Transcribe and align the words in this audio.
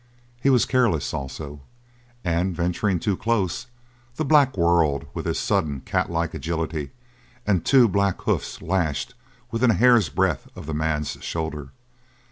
He 0.41 0.49
was 0.49 0.65
careless, 0.65 1.13
also, 1.13 1.61
and 2.23 2.55
venturing 2.55 2.99
too 2.99 3.15
close 3.15 3.67
the 4.15 4.25
black 4.25 4.57
whirled 4.57 5.05
with 5.13 5.27
his 5.27 5.37
sudden, 5.37 5.81
catlike 5.81 6.33
agility, 6.33 6.89
and 7.45 7.63
two 7.63 7.87
black 7.87 8.19
hoofs 8.23 8.63
lashed 8.63 9.13
within 9.51 9.69
a 9.69 9.75
hair's 9.75 10.09
breadth 10.09 10.47
of 10.57 10.65
the 10.65 10.73
man's 10.73 11.19
shoulder. 11.23 11.69